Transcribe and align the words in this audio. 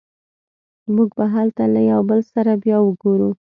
موږ 0.93 1.09
به 1.17 1.25
هلته 1.33 1.63
له 1.73 1.81
یو 1.91 2.01
بل 2.09 2.21
سره 2.33 2.51
بیا 2.63 2.77
وګورو 2.83 3.29